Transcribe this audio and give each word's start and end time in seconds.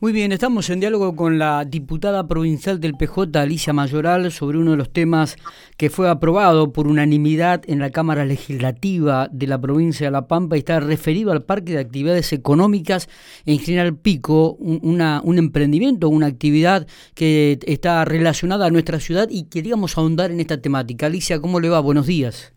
Muy 0.00 0.12
bien, 0.12 0.30
estamos 0.30 0.70
en 0.70 0.78
diálogo 0.78 1.16
con 1.16 1.40
la 1.40 1.64
diputada 1.64 2.28
provincial 2.28 2.78
del 2.78 2.94
PJ, 2.94 3.40
Alicia 3.40 3.72
Mayoral, 3.72 4.30
sobre 4.30 4.58
uno 4.58 4.70
de 4.70 4.76
los 4.76 4.92
temas 4.92 5.34
que 5.76 5.90
fue 5.90 6.08
aprobado 6.08 6.72
por 6.72 6.86
unanimidad 6.86 7.62
en 7.66 7.80
la 7.80 7.90
Cámara 7.90 8.24
Legislativa 8.24 9.28
de 9.32 9.48
la 9.48 9.60
provincia 9.60 10.06
de 10.06 10.12
La 10.12 10.28
Pampa 10.28 10.54
y 10.54 10.60
está 10.60 10.78
referido 10.78 11.32
al 11.32 11.42
Parque 11.42 11.72
de 11.72 11.80
Actividades 11.80 12.32
Económicas 12.32 13.08
en 13.44 13.58
General 13.58 13.96
Pico, 13.96 14.52
una, 14.60 15.20
un 15.24 15.36
emprendimiento, 15.36 16.08
una 16.08 16.26
actividad 16.26 16.86
que 17.14 17.58
está 17.66 18.04
relacionada 18.04 18.66
a 18.66 18.70
nuestra 18.70 19.00
ciudad 19.00 19.26
y 19.28 19.46
queríamos 19.46 19.98
ahondar 19.98 20.30
en 20.30 20.38
esta 20.38 20.62
temática. 20.62 21.06
Alicia, 21.06 21.40
¿cómo 21.40 21.58
le 21.58 21.70
va? 21.70 21.80
Buenos 21.80 22.06
días. 22.06 22.52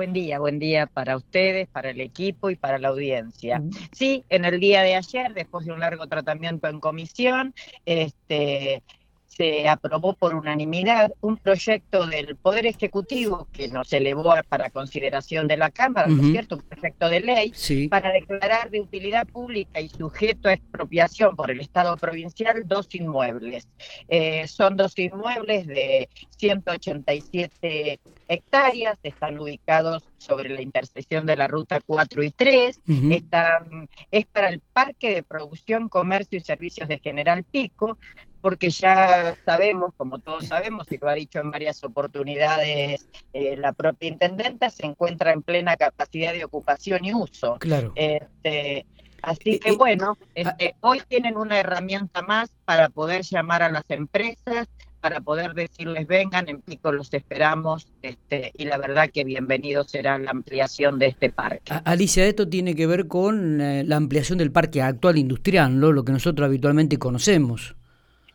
Buen 0.00 0.14
día, 0.14 0.38
buen 0.38 0.58
día 0.58 0.86
para 0.86 1.14
ustedes, 1.14 1.68
para 1.68 1.90
el 1.90 2.00
equipo 2.00 2.48
y 2.48 2.56
para 2.56 2.78
la 2.78 2.88
audiencia. 2.88 3.62
Sí, 3.92 4.24
en 4.30 4.46
el 4.46 4.58
día 4.58 4.80
de 4.80 4.94
ayer, 4.94 5.34
después 5.34 5.66
de 5.66 5.72
un 5.72 5.80
largo 5.80 6.06
tratamiento 6.06 6.68
en 6.68 6.80
comisión, 6.80 7.54
este, 7.84 8.82
se 9.26 9.68
aprobó 9.68 10.14
por 10.14 10.34
unanimidad 10.34 11.12
un 11.20 11.36
proyecto 11.36 12.06
del 12.06 12.36
Poder 12.36 12.64
Ejecutivo 12.64 13.46
que 13.52 13.68
nos 13.68 13.92
elevó 13.92 14.34
para 14.48 14.70
consideración 14.70 15.46
de 15.46 15.58
la 15.58 15.70
Cámara, 15.70 16.08
¿no 16.08 16.22
es 16.22 16.30
cierto? 16.30 16.56
Un 16.56 16.62
proyecto 16.62 17.08
de 17.10 17.20
ley 17.20 17.52
para 17.90 18.10
declarar 18.10 18.70
de 18.70 18.80
utilidad 18.80 19.26
pública 19.26 19.82
y 19.82 19.90
sujeto 19.90 20.48
a 20.48 20.54
expropiación 20.54 21.36
por 21.36 21.50
el 21.50 21.60
Estado 21.60 21.96
provincial 21.98 22.66
dos 22.66 22.94
inmuebles. 22.94 23.68
Eh, 24.08 24.48
son 24.48 24.76
dos 24.76 24.98
inmuebles 24.98 25.66
de 25.66 26.08
187 26.38 28.00
hectáreas, 28.30 28.96
están 29.02 29.40
ubicados 29.40 30.04
sobre 30.16 30.50
la 30.50 30.62
intersección 30.62 31.26
de 31.26 31.36
la 31.36 31.48
ruta 31.48 31.80
4 31.84 32.22
y 32.22 32.30
3, 32.30 32.80
están, 33.10 33.88
es 34.12 34.26
para 34.26 34.50
el 34.50 34.60
Parque 34.60 35.12
de 35.12 35.22
Producción, 35.24 35.88
Comercio 35.88 36.38
y 36.38 36.42
Servicios 36.42 36.88
de 36.88 37.00
General 37.00 37.42
Pico, 37.42 37.98
porque 38.40 38.70
ya 38.70 39.36
sabemos, 39.44 39.92
como 39.96 40.20
todos 40.20 40.46
sabemos, 40.46 40.90
y 40.92 40.98
lo 40.98 41.08
ha 41.08 41.14
dicho 41.14 41.40
en 41.40 41.50
varias 41.50 41.82
oportunidades 41.82 43.08
eh, 43.32 43.56
la 43.56 43.72
propia 43.72 44.08
intendenta, 44.08 44.70
se 44.70 44.86
encuentra 44.86 45.32
en 45.32 45.42
plena 45.42 45.76
capacidad 45.76 46.32
de 46.32 46.44
ocupación 46.44 47.04
y 47.04 47.12
uso. 47.12 47.58
Claro. 47.58 47.92
Este, 47.96 48.86
así 49.22 49.58
que 49.58 49.72
bueno, 49.72 50.16
este, 50.36 50.76
hoy 50.80 51.02
tienen 51.08 51.36
una 51.36 51.58
herramienta 51.58 52.22
más 52.22 52.50
para 52.64 52.88
poder 52.90 53.22
llamar 53.22 53.64
a 53.64 53.70
las 53.70 53.84
empresas, 53.88 54.68
para 55.00 55.20
poder 55.20 55.54
decirles 55.54 56.06
vengan, 56.06 56.48
en 56.48 56.60
Pico 56.60 56.92
los 56.92 57.12
esperamos, 57.12 57.88
este, 58.02 58.52
y 58.56 58.64
la 58.64 58.78
verdad 58.78 59.10
que 59.12 59.24
bienvenido 59.24 59.84
será 59.84 60.18
la 60.18 60.30
ampliación 60.30 60.98
de 60.98 61.06
este 61.06 61.30
parque. 61.30 61.72
Alicia, 61.84 62.26
esto 62.26 62.48
tiene 62.48 62.74
que 62.74 62.86
ver 62.86 63.08
con 63.08 63.60
eh, 63.60 63.84
la 63.84 63.96
ampliación 63.96 64.38
del 64.38 64.52
parque 64.52 64.82
actual 64.82 65.18
industrial, 65.18 65.78
¿no? 65.78 65.92
lo 65.92 66.04
que 66.04 66.12
nosotros 66.12 66.46
habitualmente 66.46 66.98
conocemos. 66.98 67.76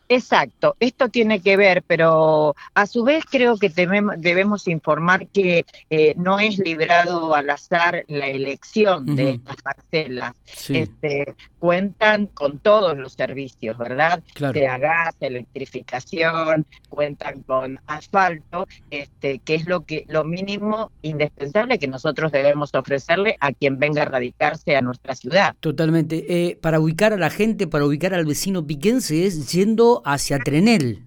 Exacto, 0.08 0.76
esto 0.78 1.08
tiene 1.08 1.40
que 1.40 1.56
ver, 1.56 1.82
pero 1.82 2.54
a 2.74 2.86
su 2.86 3.02
vez 3.02 3.24
creo 3.24 3.56
que 3.56 3.68
debemos 3.68 4.68
informar 4.68 5.26
que 5.28 5.64
eh, 5.90 6.14
no 6.16 6.38
es 6.38 6.58
librado 6.58 7.34
al 7.34 7.50
azar 7.50 8.04
la 8.08 8.28
elección 8.28 9.16
de 9.16 9.30
estas 9.30 9.56
parcelas. 9.62 10.34
Este, 10.68 11.34
cuentan 11.58 12.26
con 12.26 12.58
todos 12.58 12.96
los 12.96 13.14
servicios, 13.14 13.76
¿verdad? 13.78 14.22
Claro. 14.34 14.54
Sea 14.58 14.78
gas, 14.78 15.16
electrificación, 15.20 16.66
cuentan 16.88 17.42
con 17.42 17.80
asfalto, 17.86 18.68
este, 18.90 19.40
que 19.40 19.56
es 19.56 19.66
lo 19.66 19.84
que 19.84 20.04
lo 20.08 20.24
mínimo 20.24 20.92
indispensable 21.02 21.78
que 21.78 21.88
nosotros 21.88 22.30
debemos 22.30 22.74
ofrecerle 22.74 23.36
a 23.40 23.52
quien 23.52 23.78
venga 23.78 24.02
a 24.02 24.06
radicarse 24.06 24.76
a 24.76 24.82
nuestra 24.82 25.14
ciudad. 25.14 25.56
Totalmente. 25.60 26.24
Eh, 26.28 26.56
para 26.60 26.78
ubicar 26.78 27.12
a 27.12 27.16
la 27.16 27.30
gente, 27.30 27.66
para 27.66 27.84
ubicar 27.84 28.14
al 28.14 28.24
vecino 28.24 28.66
piquense 28.66 29.26
es 29.26 29.50
yendo 29.52 29.95
hacia 30.04 30.38
Trenel. 30.38 31.06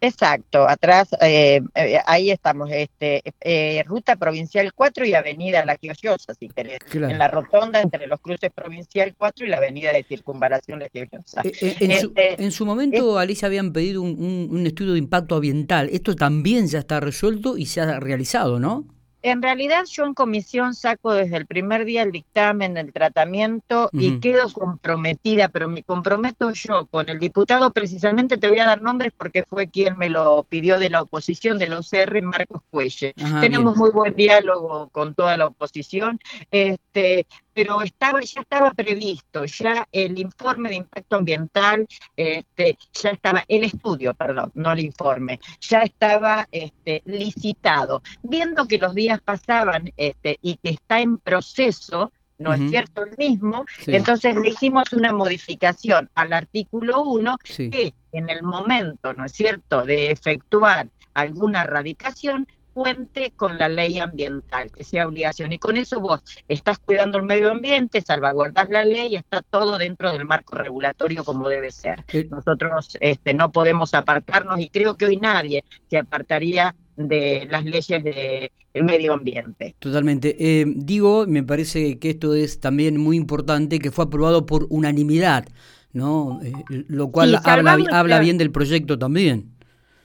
Exacto, 0.00 0.68
atrás, 0.68 1.08
eh, 1.20 1.62
eh, 1.74 1.98
ahí 2.04 2.30
estamos, 2.30 2.70
este, 2.70 3.22
eh, 3.40 3.82
Ruta 3.86 4.16
Provincial 4.16 4.72
4 4.74 5.06
y 5.06 5.14
Avenida 5.14 5.64
La 5.64 5.76
Gioiosa, 5.76 6.34
si 6.34 6.48
querés, 6.48 6.78
en 6.92 7.18
la 7.18 7.28
rotonda 7.28 7.80
entre 7.80 8.06
los 8.06 8.20
cruces 8.20 8.50
Provincial 8.54 9.14
4 9.16 9.46
y 9.46 9.48
la 9.48 9.56
Avenida 9.56 9.92
de 9.92 10.02
Circunvalación 10.02 10.80
La 10.80 10.88
Gioiosa. 10.90 11.40
Este, 11.42 12.42
en, 12.42 12.52
su, 12.52 12.66
momento, 12.66 13.18
Alicia, 13.18 13.46
habían 13.46 13.72
pedido 13.72 14.02
un 14.02 14.66
estudio 14.66 14.92
de 14.92 14.98
impacto 14.98 15.36
ambiental, 15.36 15.88
esto 15.90 16.14
también 16.14 16.66
ya 16.66 16.80
está 16.80 17.00
resuelto 17.00 17.56
y 17.56 17.66
se 17.66 17.80
ha 17.80 17.98
realizado, 17.98 18.60
¿no? 18.60 18.84
En 19.24 19.40
realidad 19.40 19.86
yo 19.88 20.04
en 20.04 20.12
comisión 20.12 20.74
saco 20.74 21.14
desde 21.14 21.38
el 21.38 21.46
primer 21.46 21.86
día 21.86 22.02
el 22.02 22.12
dictamen 22.12 22.74
del 22.74 22.92
tratamiento 22.92 23.88
y 23.90 24.20
quedo 24.20 24.52
comprometida, 24.52 25.48
pero 25.48 25.66
me 25.66 25.82
comprometo 25.82 26.50
yo 26.52 26.84
con 26.88 27.08
el 27.08 27.18
diputado, 27.18 27.72
precisamente 27.72 28.36
te 28.36 28.50
voy 28.50 28.58
a 28.58 28.66
dar 28.66 28.82
nombres 28.82 29.14
porque 29.16 29.42
fue 29.48 29.70
quien 29.70 29.96
me 29.96 30.10
lo 30.10 30.42
pidió 30.46 30.78
de 30.78 30.90
la 30.90 31.00
oposición 31.00 31.58
de 31.58 31.68
los 31.68 31.90
OCR, 31.90 32.20
Marcos 32.20 32.60
Cuelle. 32.68 33.14
Tenemos 33.40 33.78
muy 33.78 33.90
buen 33.92 34.14
diálogo 34.14 34.90
con 34.90 35.14
toda 35.14 35.38
la 35.38 35.46
oposición. 35.46 36.20
Este, 36.50 37.26
pero 37.54 37.80
estaba, 37.82 38.20
ya 38.20 38.40
estaba 38.40 38.72
previsto, 38.72 39.44
ya 39.44 39.86
el 39.92 40.18
informe 40.18 40.70
de 40.70 40.74
impacto 40.76 41.16
ambiental, 41.16 41.86
este, 42.16 42.76
ya 42.92 43.10
estaba, 43.10 43.44
el 43.48 43.64
estudio, 43.64 44.12
perdón, 44.14 44.50
no 44.54 44.72
el 44.72 44.80
informe, 44.80 45.40
ya 45.60 45.80
estaba 45.82 46.46
este, 46.50 47.02
licitado. 47.06 48.02
Viendo 48.22 48.66
que 48.66 48.78
los 48.78 48.94
días 48.94 49.20
pasaban 49.20 49.92
este, 49.96 50.38
y 50.42 50.56
que 50.56 50.70
está 50.70 51.00
en 51.00 51.18
proceso, 51.18 52.12
no 52.36 52.52
es 52.52 52.68
cierto 52.68 53.04
el 53.04 53.16
mismo, 53.16 53.64
entonces 53.86 54.34
le 54.34 54.48
hicimos 54.48 54.92
una 54.92 55.12
modificación 55.12 56.10
al 56.16 56.32
artículo 56.32 57.02
1 57.02 57.38
que 57.44 57.94
en 58.10 58.28
el 58.28 58.42
momento, 58.42 59.14
¿no 59.14 59.24
es 59.24 59.32
cierto?, 59.32 59.84
de 59.84 60.10
efectuar 60.10 60.88
alguna 61.14 61.64
radicación, 61.64 62.48
cuente 62.74 63.32
con 63.36 63.56
la 63.56 63.68
ley 63.68 63.98
ambiental, 63.98 64.70
que 64.70 64.84
sea 64.84 65.06
obligación. 65.06 65.52
Y 65.52 65.58
con 65.58 65.76
eso 65.76 66.00
vos 66.00 66.20
estás 66.48 66.78
cuidando 66.78 67.18
el 67.18 67.24
medio 67.24 67.50
ambiente, 67.50 68.02
salvaguardas 68.02 68.68
la 68.68 68.84
ley, 68.84 69.16
está 69.16 69.40
todo 69.42 69.78
dentro 69.78 70.12
del 70.12 70.26
marco 70.26 70.56
regulatorio 70.56 71.24
como 71.24 71.48
debe 71.48 71.70
ser. 71.70 72.04
Nosotros 72.30 72.98
este, 73.00 73.32
no 73.32 73.52
podemos 73.52 73.94
apartarnos 73.94 74.60
y 74.60 74.68
creo 74.68 74.96
que 74.96 75.06
hoy 75.06 75.16
nadie 75.16 75.64
se 75.88 75.98
apartaría 75.98 76.74
de 76.96 77.46
las 77.50 77.64
leyes 77.64 78.02
del 78.02 78.84
medio 78.84 79.14
ambiente. 79.14 79.74
Totalmente. 79.78 80.36
Eh, 80.38 80.64
digo, 80.66 81.26
me 81.26 81.42
parece 81.42 81.98
que 81.98 82.10
esto 82.10 82.34
es 82.34 82.60
también 82.60 82.98
muy 82.98 83.16
importante, 83.16 83.78
que 83.78 83.90
fue 83.90 84.04
aprobado 84.04 84.46
por 84.46 84.66
unanimidad, 84.70 85.46
¿no? 85.92 86.40
Eh, 86.42 86.52
lo 86.88 87.10
cual 87.10 87.40
habla, 87.44 87.78
habla 87.92 88.18
bien 88.18 88.38
del 88.38 88.50
proyecto 88.50 88.98
también. 88.98 89.53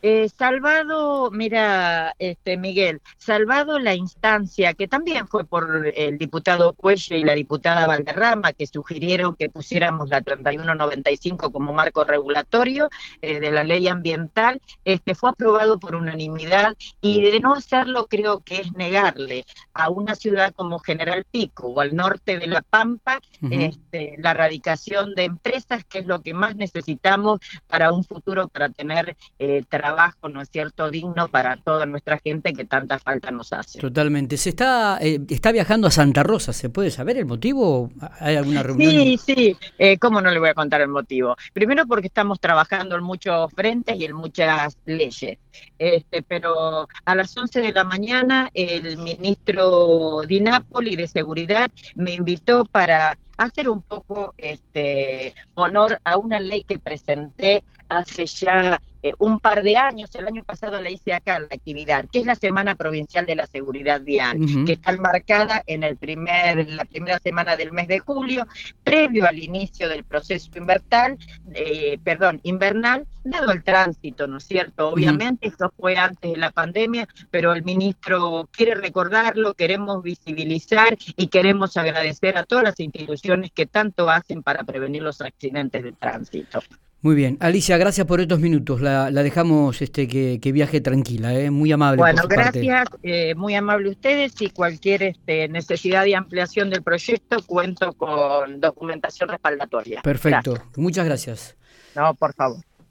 Eh, 0.02 0.30
salvado, 0.30 1.30
mira, 1.32 2.16
este 2.20 2.56
Miguel, 2.58 3.02
salvado 3.18 3.80
la 3.80 3.96
instancia 3.96 4.74
que 4.74 4.88
también 4.88 5.28
fue 5.28 5.44
por 5.46 5.92
el 5.94 6.18
diputado 6.18 6.74
Cuello 6.74 7.18
y 7.18 7.24
la 7.24 7.34
diputada 7.34 7.86
Valderrama 7.86 8.54
que 8.54 8.66
sugirieron 8.66 9.36
que 9.36 9.50
pusiéramos 9.50 10.10
la 10.10 10.22
3195 10.22 11.52
como 11.52 11.74
marco 11.74 12.06
regulatorio 12.06 12.90
eh, 13.22 13.42
de 13.42 13.52
la 13.52 13.64
ley 13.64 13.88
ambiental, 13.90 14.62
este 14.86 15.16
fue 15.16 15.32
aprobado 15.32 15.80
por 15.80 15.96
unanimidad 15.96 16.78
y 17.02 17.22
de 17.22 17.40
no 17.42 17.54
hacerlo 17.54 18.08
creo 18.08 18.40
que 18.40 18.62
es 18.62 18.72
negarle 18.74 19.46
a 19.74 19.90
una 19.90 20.16
ciudad 20.16 20.54
como 20.54 20.80
General 20.80 21.26
Pico 21.30 21.68
o 21.68 21.82
al 21.82 21.96
norte 21.96 22.40
de 22.40 22.48
La 22.48 22.62
Pampa 22.62 23.20
este, 23.42 24.16
la 24.20 24.34
radicación 24.34 25.14
de 25.16 25.26
empresas 25.26 25.84
que 25.84 26.00
es 26.00 26.06
lo 26.06 26.22
que 26.22 26.34
más 26.34 26.56
necesitamos 26.56 27.40
para 27.68 27.92
un 27.92 28.04
futuro 28.04 28.48
para 28.48 28.70
tener 28.70 29.16
eh, 29.40 29.64
trabajo, 29.68 29.89
¿no 30.32 30.42
es 30.42 30.50
cierto?, 30.50 30.90
digno 30.90 31.28
para 31.28 31.58
toda 31.58 31.86
nuestra 31.86 32.20
gente 32.20 32.54
que 32.54 32.66
tanta 32.66 33.00
falta 33.00 33.32
nos 33.32 33.54
hace. 33.54 33.80
Totalmente. 33.80 34.38
¿Se 34.38 34.50
está, 34.50 34.98
eh, 35.02 35.20
está 35.30 35.52
viajando 35.52 35.88
a 35.88 35.92
Santa 35.92 36.24
Rosa? 36.24 36.54
¿Se 36.54 36.70
puede 36.70 36.92
saber 36.92 37.18
el 37.18 37.26
motivo? 37.26 37.92
¿Hay 38.20 38.36
alguna 38.36 38.64
reunión? 38.64 38.92
Sí, 38.92 39.18
sí. 39.18 39.58
Eh, 39.78 39.98
¿Cómo 39.98 40.22
no 40.22 40.32
le 40.32 40.40
voy 40.40 40.50
a 40.50 40.54
contar 40.54 40.82
el 40.82 40.90
motivo? 40.90 41.36
Primero 41.54 41.86
porque 41.86 42.08
estamos 42.08 42.40
trabajando 42.40 42.96
en 42.96 43.04
muchos 43.04 43.52
frentes 43.54 43.96
y 43.98 44.06
en 44.06 44.14
muchas 44.14 44.78
leyes. 44.86 45.38
Este, 45.78 46.22
pero 46.22 46.88
a 47.06 47.16
las 47.16 47.36
11 47.36 47.62
de 47.62 47.74
la 47.74 47.84
mañana 47.84 48.50
el 48.54 48.98
ministro 48.98 50.22
Di 50.28 50.40
Napoli 50.42 50.96
de 50.96 51.08
Seguridad 51.08 51.72
me 51.96 52.14
invitó 52.14 52.66
para 52.66 53.18
hacer 53.38 53.70
un 53.70 53.82
poco 53.82 54.34
este 54.38 55.34
honor 55.56 56.00
a 56.04 56.18
una 56.18 56.40
ley 56.40 56.64
que 56.64 56.78
presenté 56.78 57.64
hace 57.88 58.26
ya 58.26 58.82
eh, 59.02 59.14
un 59.20 59.40
par 59.40 59.64
de 59.64 59.78
años, 59.78 60.10
el 60.16 60.28
año 60.28 60.44
pasado 60.44 60.82
la 60.82 60.90
hice 60.90 61.14
acá 61.14 61.40
la 61.40 61.48
actividad, 61.52 62.06
que 62.12 62.20
es 62.20 62.26
la 62.26 62.36
Semana 62.36 62.76
Provincial 62.76 63.26
de 63.26 63.36
la 63.36 63.48
Seguridad 63.48 64.02
Vial, 64.02 64.38
que 64.66 64.74
está 64.74 64.92
enmarcada 64.92 65.64
en 65.68 65.84
el 65.84 65.96
primer, 65.96 66.70
la 66.70 66.86
primera 66.86 67.20
semana 67.20 67.56
del 67.56 67.72
mes 67.72 67.88
de 67.88 68.00
julio, 68.00 68.46
previo 68.84 69.26
al 69.28 69.40
inicio 69.40 69.88
del 69.88 70.04
proceso 70.04 70.50
invernal, 70.56 71.18
eh, 71.54 71.98
perdón, 72.04 72.42
invernal, 72.44 73.08
dado 73.24 73.52
el 73.52 73.64
tránsito, 73.64 74.28
¿no 74.28 74.38
es 74.38 74.44
cierto? 74.46 74.90
Obviamente 74.90 75.48
esto 75.48 75.72
fue 75.78 75.96
antes 75.96 76.32
de 76.32 76.38
la 76.38 76.52
pandemia, 76.52 77.08
pero 77.32 77.54
el 77.54 77.64
ministro 77.64 78.50
quiere 78.52 78.76
recordarlo, 78.76 79.54
queremos 79.54 80.04
visibilizar 80.04 80.98
y 81.16 81.28
queremos 81.28 81.78
agradecer 81.78 82.38
a 82.38 82.44
todas 82.44 82.64
las 82.64 82.80
instituciones 82.80 83.52
que 83.52 83.66
tanto 83.66 84.10
hacen 84.10 84.44
para 84.44 84.64
prevenir 84.64 85.04
los 85.04 85.22
accidentes 85.22 85.84
de 85.84 85.92
tránsito. 85.94 86.60
Muy 87.02 87.16
bien. 87.16 87.38
Alicia, 87.40 87.78
gracias 87.78 88.06
por 88.06 88.20
estos 88.20 88.40
minutos. 88.40 88.82
La, 88.82 89.10
dejamos 89.12 89.82
este, 89.82 90.08
que, 90.08 90.52
viaje 90.52 90.82
tranquila, 90.82 91.34
¿eh? 91.34 91.50
muy 91.50 91.72
amable. 91.72 91.98
Bueno, 91.98 92.24
gracias, 92.28 92.88
eh, 93.04 93.34
muy 93.36 93.56
amable 93.56 93.90
ustedes 93.90 94.34
y 94.42 94.50
cualquier 94.50 95.04
este, 95.04 95.48
necesidad 95.48 96.04
de 96.04 96.16
ampliación 96.16 96.70
del 96.70 96.84
proyecto 96.84 97.42
cuento 97.46 97.94
con 97.94 98.60
documentación 98.60 99.30
respaldatoria. 99.30 100.02
Perfecto, 100.02 100.62
muchas 100.76 101.06
gracias. 101.06 101.56
No, 101.96 102.14
por 102.16 102.34
favor. 102.34 102.69